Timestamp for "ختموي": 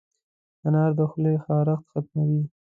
1.89-2.43